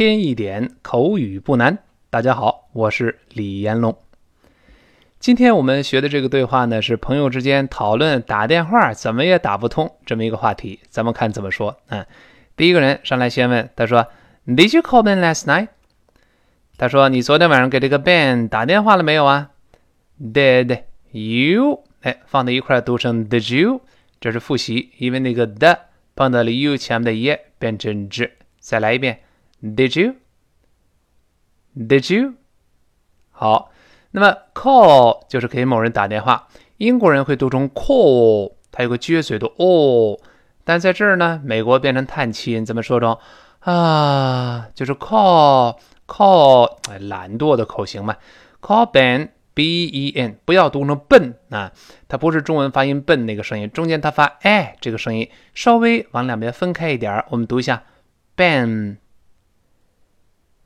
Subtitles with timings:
[0.00, 1.76] 添一点口语不难。
[2.08, 3.94] 大家好，我是李彦龙。
[5.18, 10.80] 今天我们学的这个对话呢，是朋友之间讨论打电话怎么也打不通这么一个话题。
[10.88, 11.76] 咱们看怎么说。
[11.88, 12.06] 嗯，
[12.56, 14.06] 第一个人上来先问，他说
[14.46, 15.68] ：“Did you call Ben last night？”
[16.78, 19.50] 他说：“你昨天晚上给这个 Ben 打电话了没有啊
[20.18, 21.84] ？”Did you？
[22.00, 23.82] 哎，放在一块读成 Did you？
[24.18, 25.78] 这是复习，因为那个的
[26.14, 28.30] 碰到了 you 前面的 “e” 变成 z。
[28.60, 29.20] 再来一遍。
[29.62, 30.14] Did you?
[31.76, 32.34] Did you?
[33.30, 33.70] 好，
[34.10, 40.18] 那么 call 就是给某人打电话，英国人会读成 call，它有个撅嘴的 o，
[40.64, 43.18] 但在这儿呢，美国变成叹气音，怎么说中
[43.60, 44.68] 啊？
[44.74, 48.16] 就是 call call，哎，懒惰的口型嘛。
[48.60, 51.72] Call Ben B E N，不要读成笨啊，
[52.08, 57.84] 它不是中文发音笨那个声音，中间它发哎这个声音，稍微往两边分开一点我们读一下
[58.34, 58.96] Ben。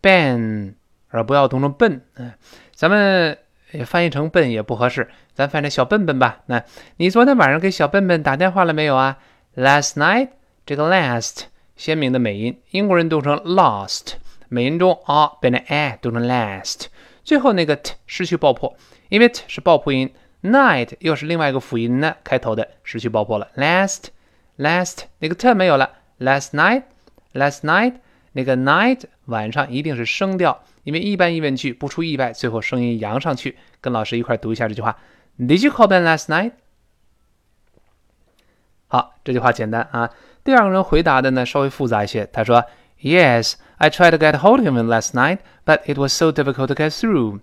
[0.05, 0.74] Ben，
[1.08, 2.34] 而不要读成笨，嗯，
[2.74, 3.38] 咱们
[3.86, 6.42] 翻译成笨也不合适，咱翻译成小笨笨吧。
[6.44, 6.62] 那
[6.98, 9.16] 你昨天晚上给小笨笨打电话了没有啊
[9.56, 10.28] ？Last night，
[10.66, 14.16] 这个 last 鲜明的美音，英国人读成 lost，
[14.50, 16.89] 美音中啊变成 a 读成 last，
[17.22, 18.77] 最后那个 t 失去爆破，
[19.08, 23.48] 因为 t 是爆破音，night 又是另外一个辅音呢开头的，失去爆破了。
[23.56, 25.92] Last，last 那个 t 没有了。
[26.18, 27.94] Last night，last night。
[28.34, 33.56] 那个 night 晚上一定是声调，因为一般疑问句不出意外，最后声音扬上去。
[33.80, 34.98] 跟老师一块读一下这句话
[35.38, 36.52] ：Did you call Ben last night？
[38.88, 40.10] 好，这句话简单啊。
[40.42, 42.64] 第二个人回答的呢稍微复杂一些，他说
[43.00, 46.74] ：Yes, I tried to get hold of him last night, but it was so difficult to
[46.74, 47.40] get through。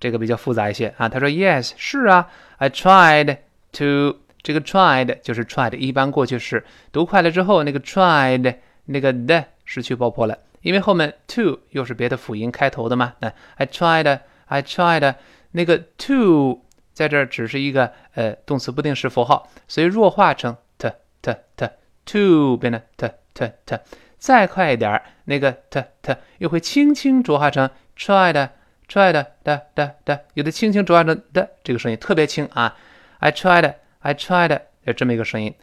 [0.00, 1.08] 这个比较复杂一些啊。
[1.08, 3.38] 他说：Yes，是啊，I tried
[3.78, 4.18] to。
[4.40, 8.56] 这个 tried 就是 tried 一般过去式，读快了之后那个 tried
[8.86, 9.44] 那个的。
[9.70, 13.12] 失去爆破了，因为后面 to 又是别的辅音开头的嘛。
[13.18, 15.14] 那 I tried, I tried，
[15.50, 16.64] 那个 to
[16.94, 20.90] 在这儿只是一个呃动词不定式符号，所以弱化成 t
[21.20, 21.68] t t
[22.06, 23.78] to 变成 t t t。
[24.16, 28.48] 再快一点，那个 t t 又会轻轻浊化成 tried,
[28.88, 29.12] tried
[29.44, 32.74] 的的的，有的轻轻浊化成的这个声音特别轻啊。
[33.18, 35.54] I tried, I tried，有这么一个声音。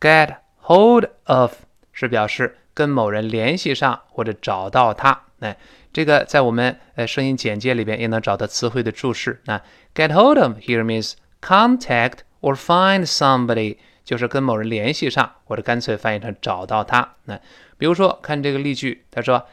[0.00, 1.52] Get hold of
[1.92, 2.56] 是表示。
[2.74, 5.56] 跟某人联系上或者找到他，哎，
[5.92, 9.40] 这个在我们呃声音简介里边也能找到词汇的注释。
[9.44, 9.60] 那
[9.94, 17.14] get hold of here means contact or find somebody，就是跟某人联系上，或者干脆翻译成找到他。
[17.24, 17.38] 那
[17.78, 19.46] 比如说看这个例句，他说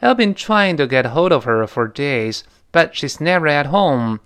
[0.00, 4.20] ，I've been trying to get hold of her for days, but she's never at home。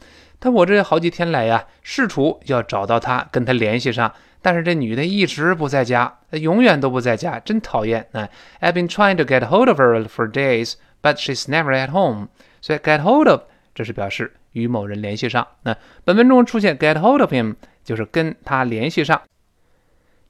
[0.44, 4.12] 他我这好几天来呀，试图要找到她，跟她联系上。
[4.42, 8.06] 但是这女的一直不在家，永远都不在家，真讨厌。
[8.12, 8.28] 那
[8.60, 12.28] I've been trying to get hold of her for days, but she's never at home。
[12.60, 13.40] 所以 get hold of
[13.74, 15.48] 这是表示与某人联系上。
[15.62, 15.74] 那
[16.04, 19.22] 本文中出现 get hold of him 就是跟他联系上。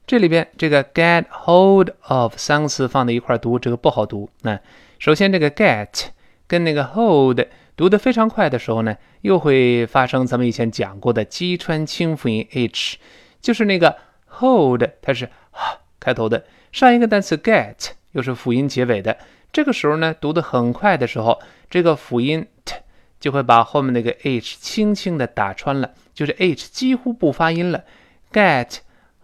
[0.07, 4.29] 这里边这个 get hold of 三个词放在一块读，这个不好读。
[4.43, 4.57] 那
[4.97, 6.05] 首先这个 get
[6.47, 7.41] 跟那个 hold
[7.75, 12.97] 读得非常快的时候呢，又会发生咱们以前讲过的击穿清辅音 h。
[13.41, 13.97] 就是那个
[14.27, 15.29] hold，它是
[15.99, 16.45] 开头的。
[16.71, 19.17] 上一个单词 get 又是辅音结尾的。
[19.51, 22.75] 这个时候呢，读得很快的时候，这个辅音 t
[23.19, 27.83] 就会把后面那个 h 轻轻的打穿了，就是 h 几乎不发音了。
[28.33, 28.79] get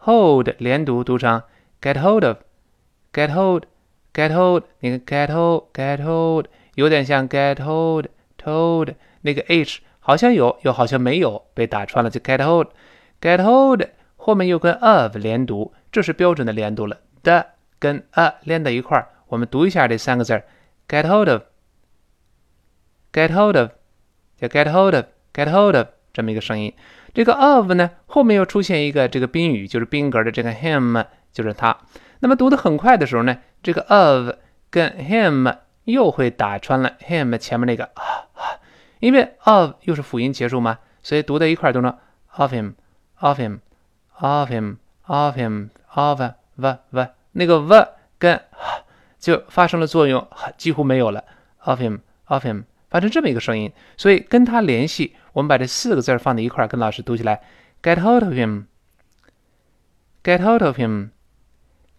[0.06, 1.44] hold 连读读成
[1.82, 6.46] get hold of，get hold，get hold，你看 get hold，get hold
[6.76, 8.06] 有点像 get hold
[8.42, 13.84] told 那个 h 好像有，又好像没有被打穿了，就 get hold，get hold。
[14.16, 16.98] 后面又跟 of 连读，这是标准的连读了。
[17.24, 17.46] 的
[17.80, 20.44] 跟 a 连在一块儿，我们读一下这三个字儿
[20.88, 23.72] ：get hold of，get hold of，
[24.38, 26.74] 叫 get hold of，get hold of 这么一个声音。
[27.14, 31.78] 这个 of 呢，后面又出现一个这个宾语，就是宾格的这个 him，就是他。
[32.20, 34.36] 那么读得很快的时候呢，这个 of
[34.70, 37.90] 跟 him 又会打穿了 him 前面那个，
[39.02, 41.94] 因为 of 又是辅音结束嘛，所以读在一块儿读成
[42.38, 43.60] of him，of him。
[44.22, 44.78] of him,
[45.08, 46.22] of him, of
[46.56, 47.88] v v 那个 v
[48.20, 48.40] 跟
[49.18, 50.28] 就发生了作用，
[50.58, 51.24] 几乎没有了。
[51.64, 57.42] of him, of him，发生这么一个声音，所以跟他联系，我们把这四个字放在一块儿，跟老师读起来
[57.82, 58.66] ：get hold of him,
[60.24, 61.10] get hold of him,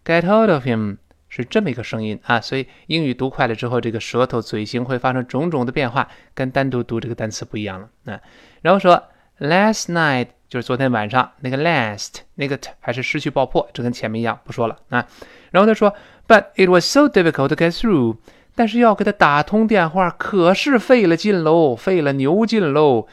[0.04, 0.98] get hold of him，
[1.34, 2.40] 是这么一个声音啊。
[2.40, 8.20] 所以英语读快了之后，这个舌头、嘴型会发生种种的变化，跟单独读这个单词不一样了啊。
[8.60, 9.02] 然后说
[9.40, 10.28] last night。
[10.52, 15.08] 就是昨天晚上那个 last 那个 t 还是失去爆破，这跟前面一样，不说了啊。
[15.50, 15.94] 然后他说
[16.28, 18.18] ，But it was so difficult to get through。
[18.54, 23.08] 但是要给他打通电话，可是费了劲喽，费了牛劲喽。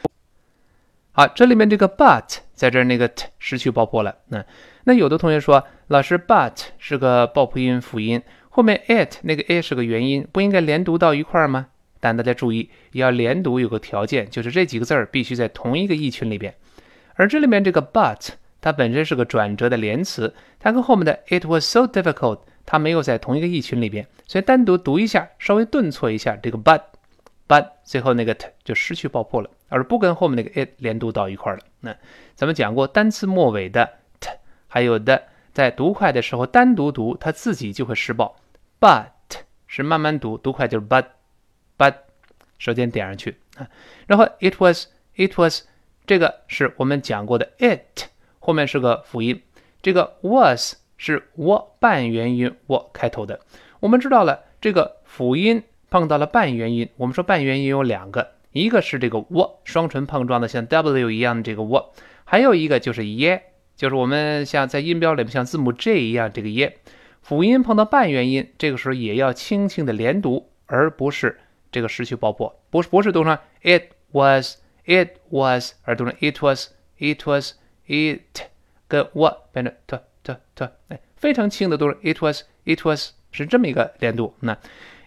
[1.20, 4.16] 好，这里面这个 but 在这儿那个 t 失去爆破了。
[4.28, 4.42] 那
[4.84, 11.66] 那有的同学说，老师 but 是个爆破音辅音，后面 it 那个 a 是个元音，不应该连读到一块儿吗？
[12.00, 16.54] 但大家注意，要连读有个条件，就是这几个字儿必须在同一个意群里边。
[17.16, 18.30] 而这里面这个 but
[18.62, 26.80] 它本身是个转折的连词，它跟后面的 it was so difficult 它没有在同一个意群里边，所以单独读一下，稍微顿挫一下这个 but。
[27.46, 31.62] but 最后那个 t 就失去爆破了，而不跟后面那个 it 连读到一块儿了。
[31.80, 31.96] 那
[32.34, 33.88] 咱们讲过，单词末尾的
[34.20, 34.28] t
[34.68, 35.22] 还有的，
[35.54, 38.36] 在读快的时候单独读，它自己就会失爆。
[38.78, 39.06] but
[39.66, 41.06] 是慢慢读，读快就是 but
[41.78, 41.94] but，
[42.58, 43.66] 舌尖点上去啊。
[44.06, 45.62] 然后 it was it was
[46.04, 48.08] 这个是我们讲过的 it
[48.38, 49.42] 后面是个辅音，
[49.80, 53.40] 这个 was 是我半元音我开头的。
[53.80, 55.62] 我们知道了这个辅音。
[55.92, 61.92] 碰到了半元音，我们说半元音有两个，一个是这个 w 双唇碰撞的像 w 一样的这个 w，
[62.24, 63.42] 还有一个就是耶，
[63.76, 66.78] 就是我们像在音标里面像字母 j 一样这个耶。
[67.22, 71.38] 辅音碰到半元音，这个时候也要轻轻的连读，而不是
[71.70, 77.52] 这个失去爆破，不是不是读成 it was it was，而读成 it was it was
[77.86, 78.42] it，
[78.88, 84.58] 跟 w 变成 t t t，哎，非常轻的读成 it was it was，是这么一个连读，那。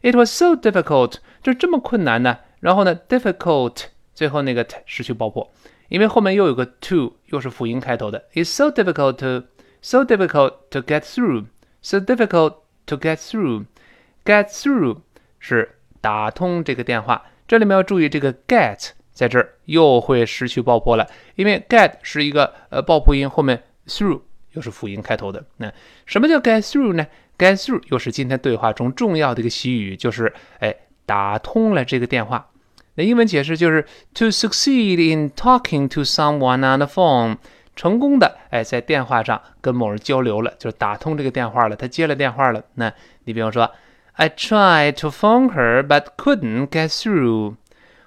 [0.01, 2.40] It was so difficult，就这么困难呢。
[2.63, 5.51] 然后呢，difficult 最后那个 t 失去爆破，
[5.89, 8.24] 因为后面又有个 to，又是辅音开头的。
[8.33, 12.56] It's so difficult to，so difficult to get through，so difficult
[12.86, 15.00] to get through，get through
[15.39, 17.25] 是打通这个电话。
[17.45, 21.06] 这里面要注意这个 get 在这儿又会失去爆破了，
[21.36, 24.21] 因为 get 是一个呃爆破音，后面 through
[24.54, 25.45] 又是辅音开头的。
[25.57, 25.69] 那
[26.06, 27.06] 什么叫 get through 呢
[27.38, 30.74] ？Get through 又是今天对话中重要的一个习语，就是哎
[31.06, 32.50] 打通了这个电话。
[32.95, 37.38] 那英文解释就是 to succeed in talking to someone on the phone，
[37.75, 42.63] 成功的哎在电话上跟某人交流了，就是打通这个电话了，他接了电话了。
[42.75, 42.94] 那
[43.24, 43.72] 你比方说
[44.13, 47.56] ，I tried to phone her but couldn't get through，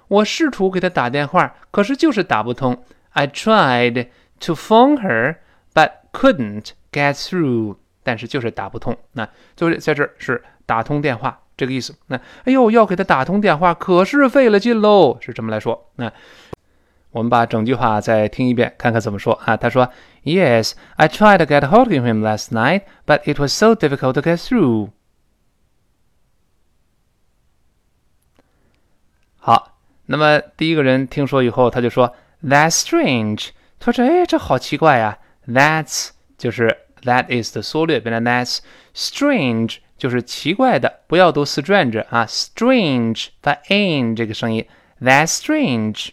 [0.07, 2.83] 我试图给她打电话，可是就是打不通。
[3.11, 4.07] I tried
[4.41, 5.37] to phone her
[5.73, 7.75] but couldn't get through。
[8.03, 11.94] 但是就是打不通，那就是在这儿是打通电话这个意思。
[12.06, 15.90] 那哎呦，要给他打通电话，可是费了劲喽，是这么来说。
[15.96, 16.12] 那
[17.10, 19.56] 我们把整句话再听一遍，看看怎么说啊？
[19.56, 24.20] 他说：“Yes, I tried to get hold of him last night, but it was so difficult to
[24.20, 24.90] get through.”
[29.36, 29.76] 好，
[30.06, 36.78] 那么第一个人听说以后，他就说：“That's strange。”他说：“哎，这好奇怪呀。”That's 就是。
[37.04, 38.58] That is 的缩略，变成 That's
[38.94, 44.65] strange， 就是奇怪的，不要读 strange 啊，strange 发 n 这个声音
[45.01, 46.09] ，That's strange。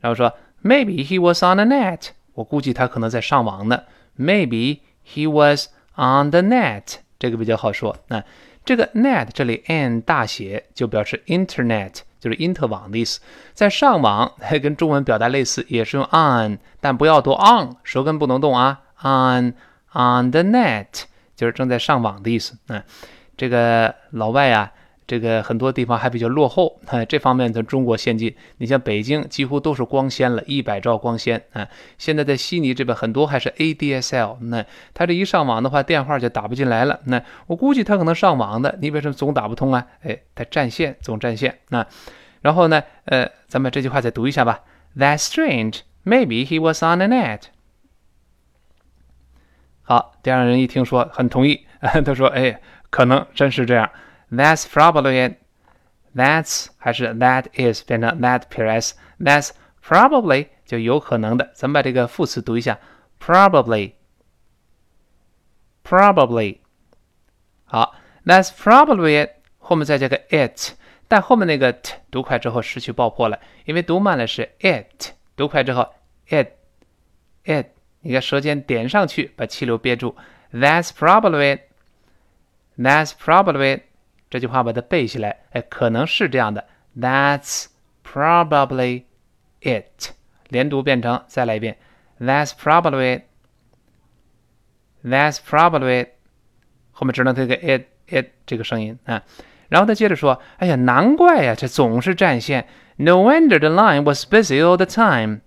[0.00, 3.82] 然后说 Maybe he was on the net，我估计他可能在上网呢。
[4.18, 7.96] Maybe he was on the net，这个比较好说。
[8.08, 8.24] 那
[8.64, 13.20] 这个 net 这里 n 大写就表示 internet，就是因特网的意思。
[13.52, 14.32] 在上网
[14.62, 19.54] 跟中文表达类似，也是用 on，但不要读 on，舌根不能动啊，on。
[19.96, 21.04] On the net
[21.36, 22.56] 就是正在上网的意思。
[22.68, 22.82] 嗯，
[23.36, 24.72] 这个老外啊，
[25.06, 26.80] 这个很多地方还比较落后。
[26.86, 28.34] 啊， 这方面的中国先进。
[28.58, 31.42] 你像北京几乎都是光纤了，一百兆光纤。
[31.52, 34.38] 啊，现在在悉尼这边很多还是 ADSL。
[34.42, 37.00] 那他这一上网的话，电话就打不进来了。
[37.04, 39.86] 那我估计他可能上网的，你为什么总打不通啊？
[40.02, 41.58] 哎，他占线，总占线。
[41.68, 41.86] 那
[42.42, 44.60] 然后呢，呃，咱们这句话再读一下吧。
[44.96, 45.80] That's strange.
[46.04, 47.40] Maybe he was on the net.
[49.86, 53.90] 好，第二人一听说很同意，他说：“哎，可能真是这样。
[54.30, 55.36] ”That's probably it.
[56.16, 59.50] That's 还是 that is 变成 that plus That's
[59.86, 61.50] probably 就有可能的。
[61.54, 62.78] 咱们把这个副词读一下
[63.20, 63.92] ：probably,
[65.84, 66.58] probably。
[67.64, 69.30] 好，That's probably it。
[69.58, 70.72] 后面再加个 it，
[71.08, 75.92] 但后面那个 t 读快之后失去爆破了，因为读慢了是 it，读快之后
[76.28, 76.48] it,
[77.44, 77.66] it。
[78.04, 80.14] 你看舌尖点上去，把气流憋住。
[80.52, 81.60] That's probably
[82.78, 83.80] that's probably
[84.28, 86.66] 这句话把它背下来，哎，可能是这样的。
[86.96, 87.66] That's
[88.04, 89.04] probably
[89.62, 90.10] it.
[90.48, 91.78] 连读变成，再来一遍。
[92.20, 93.22] That's probably
[95.02, 96.08] that's probably
[96.92, 99.22] 后面只能这个 it it 这个声音啊。
[99.70, 102.68] 然后他接着说：“哎呀，难怪呀，这总是占线。
[102.96, 105.40] No wonder the line was busy all the time.”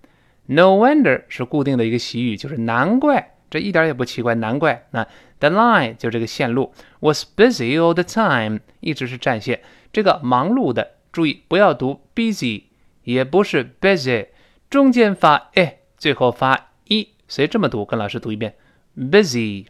[0.50, 4.86] No wonder 是固定的一个习语，就是难怪这一点也不奇怪，难怪。
[4.92, 5.06] 那
[5.40, 9.60] the line 就这个线路 was busy all the time，一直是占线。
[9.92, 12.62] 这个忙碌的，注意不要读 busy，
[13.04, 14.28] 也不是 busy，
[14.70, 18.54] 中间发 e，最后发 e，所以这么读，跟老师读一遍
[18.96, 19.64] ，busy，busy，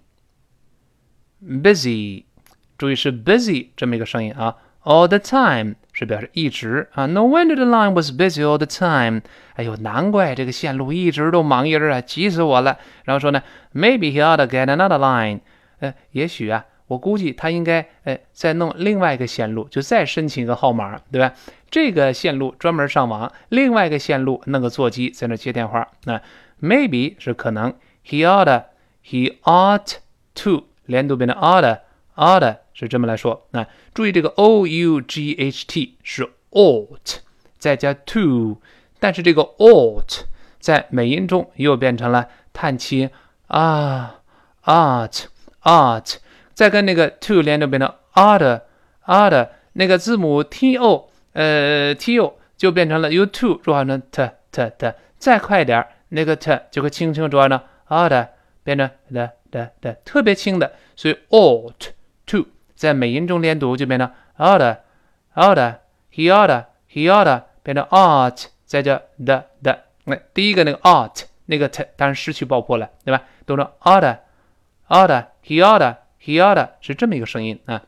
[2.76, 4.56] 注意是 busy 这么一个声音啊。
[4.84, 7.06] All the time 是表示一直啊。
[7.06, 9.22] No wonder the line was busy all the time。
[9.54, 12.78] 哎呦，难怪这个线路一直都忙音儿啊，急死我了。
[13.04, 13.42] 然后说呢
[13.74, 15.40] ，Maybe he ought to get another line。
[15.80, 21.34] 呃，也许啊，我估计他应该呃再弄另外一个线路，就再申请一个号码，对吧？
[21.70, 25.86] 这个线路专门上网，另外一个线路弄个座机在那接电话。
[26.04, 26.22] 那
[26.62, 27.74] maybe 是可能
[28.06, 29.96] ，he ought，he ought
[30.34, 31.80] to 连读变成 ought。
[32.18, 37.18] Ought 是这么来说，那注意这个 o u g h t 是 ought
[37.58, 38.60] 再加 to，
[38.98, 40.22] 但是这个 ought
[40.58, 43.10] 在美音中又变成了叹气
[43.46, 44.20] 啊
[44.64, 45.26] ought
[45.62, 46.16] ought，
[46.54, 48.62] 再跟那个 to 连着变成 ought
[49.06, 57.60] ought，那个字母 t o 呃 t o 就变成了 you to 转化成 t t t，再快点那个 t 就会轻轻转成
[57.88, 58.28] ought
[58.64, 61.92] 变成的的的特别轻的，所以 ought。
[62.28, 73.24] To 在美音中连读就变成 ought，ought，he ought，he ought 变成 ought，再加 the the，那第一个那个 out 那个 t 当然失去爆破了，对吧？
[73.44, 77.82] 读成 ought，ought，he ought，he ought 是这么一个声音啊。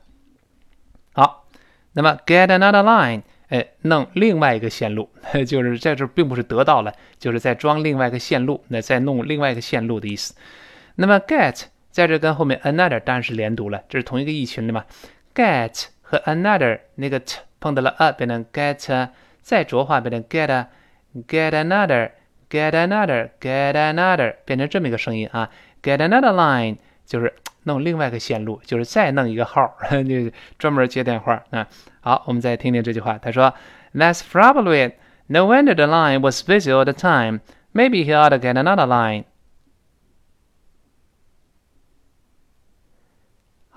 [1.12, 1.46] 好，
[1.92, 5.08] 那么 get another line，哎，弄另外一个线路，
[5.46, 10.34] 就是在这并不是得到了，就是在装另外一个线路，那再弄另外一个线路的意思。
[10.96, 11.66] 那么 get。
[11.90, 14.84] 在这跟后面 another 当然是连读了，这是同一个意群的嘛。
[15.34, 19.08] get 和 another 那个 t 碰到了 a 变成 get，
[19.42, 25.50] 再浊化变成 get，get another，get another，get another，变成这么一个声音啊。
[25.82, 27.32] get another line 就是
[27.64, 31.66] 弄另外一个线路，就是再弄一个号，就专门接电话啊。
[32.00, 33.52] 好，我们再听听这句话，他说
[33.94, 34.94] ：That's probably it.
[35.26, 37.40] No wonder the line was busy all the time.
[37.72, 39.24] Maybe he ought to get another line.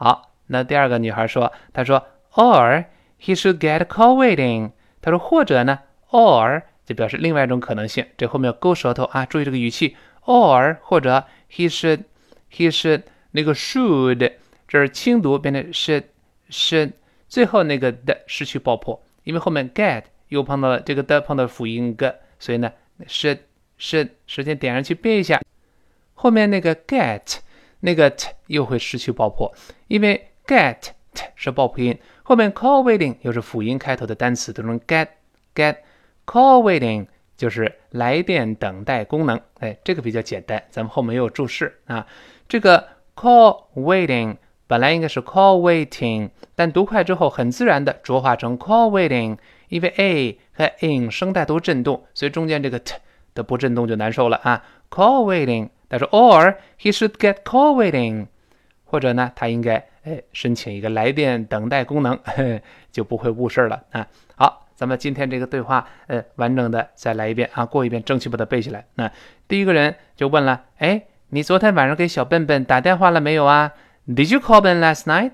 [0.03, 2.83] 好，那第二个女孩说：“她说，or
[3.21, 4.71] he should get call waiting。
[5.01, 5.79] 她说或者呢
[6.09, 8.05] ，or 就表示另外一种可能性。
[8.17, 9.95] 这后面要勾舌头啊，注意这个语气。
[10.25, 14.33] or 或者 he should，he should 那个 should
[14.67, 16.03] 这是轻读变成 should
[16.49, 16.91] should，
[17.29, 22.69] 最后那个的失去爆破，因为后面 get 又碰到了这个的碰到辅音 g，所以呢
[23.07, 23.39] should
[23.79, 25.39] should 时间点上去背一下，
[26.13, 27.37] 后面那个 get。”
[27.85, 29.53] 那个 t 又会失去爆破，
[29.87, 30.77] 因为 get
[31.13, 35.09] t 是爆破音，后面 call waiting 又是辅音开头的单词，都能 get
[35.53, 35.75] get
[36.25, 39.37] call waiting 就是来电等待功能。
[39.59, 42.07] 哎，这个比较简单，咱们后面也有注释啊。
[42.47, 42.87] 这个
[43.17, 49.37] call waiting 本来应该是 call waiting，但读快之后很自然的浊化成 call waiting，
[49.67, 52.95] 因为 a 和 in 声带都震动，所以中间这个 t
[53.33, 54.63] 的不震动就难受了啊。
[54.89, 55.67] call waiting。
[55.93, 58.25] 他说，or he should get call waiting，
[58.83, 62.19] 或者呢，他应该哎申请一个来电等待功能，
[62.91, 64.07] 就不会误事了啊。
[64.35, 68.85] 好，咱们今天这个对话，呃，完整的再来一遍啊，过一遍，争取把它背下来。
[68.95, 69.11] 那
[69.47, 73.73] 第一个人就问了，哎，你昨天晚上给小笨笨打电话了没有啊
[74.07, 75.33] ？Did you call Ben last night？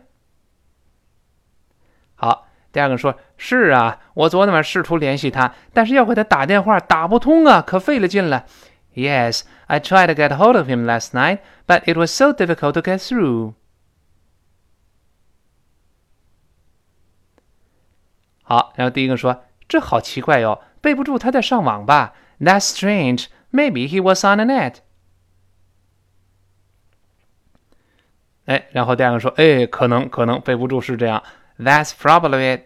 [2.16, 8.46] 好，第二个说，是啊，我昨天晚上试图联系他，但是要给他打电话打不通啊，可费了劲了。
[8.95, 12.81] Yes, I tried to get hold of him last night, but it was so difficult to
[12.81, 13.55] get through.
[18.45, 22.15] 好，然后第一个说：“这好奇怪哟，背不住他在上网吧？
[22.39, 23.27] That's strange.
[23.51, 24.77] Maybe he was on the net.”
[28.45, 31.23] 哎，然后第二个说：“哎，可能可能背不住是这样。
[31.59, 32.65] That's probably it.”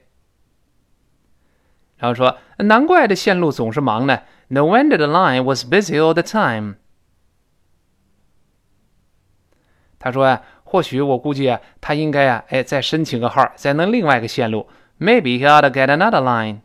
[1.97, 4.21] 然后说：“难怪这线路总是忙呢。”
[4.53, 6.77] No wonder the line was busy all the time.
[9.99, 14.69] 他说呀，或许我估计啊，他应该啊，哎，再申请个号，再弄另外一个线路。
[14.99, 16.61] Maybe he ought to get another line.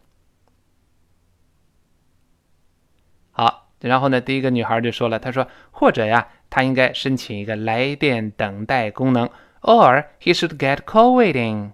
[3.32, 9.30] 好，然后呢，第一个女孩就说了，她说，或者呀，他应该申请一个来电等待功能，
[9.62, 11.72] or he should get call waiting.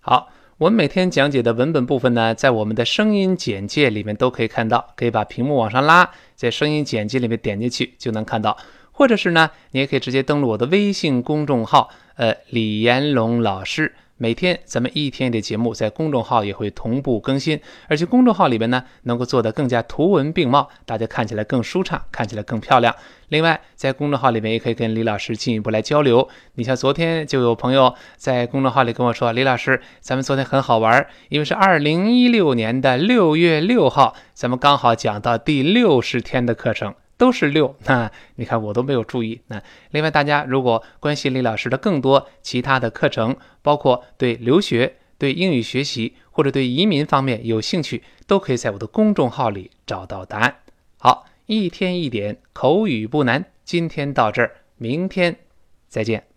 [0.00, 0.32] 好。
[0.59, 8.55] 我们每天讲解的文本部分呢，在我们的声音简介里面都可以看到，可以把屏幕往上拉，在声音简介里面点进去就能看到，
[8.91, 22.95] 或者是呢，你也可以直接登录我的微信公众号，呃，李延龙老师，每天咱们一天的节目在公众号也会同步更新，而且公众号里边呢能够做得更加图文并茂，大家看起来更舒畅，看起来更漂亮。
[23.29, 26.29] 另外，在公众号里面也可以跟李老师进一步来交流。
[26.53, 36.93] 你像昨天就有朋友在公众号里跟我说：“李老师，咱们昨天很好玩，因为是二零一六年的六月六号，咱们刚好讲到第六十天的课程。”
[37.23, 39.39] 都是六， 那你看我都没有注意。
[39.47, 50.53] 那另外，大家如果关心李老师的更多其他的课程，包括对留学、对英语学习或者对移民方面有兴趣，都可以在我的公众号里找到答案。
[50.97, 55.37] 好，一天一点口语不难，今天到这儿，明天
[55.87, 56.32] 再见。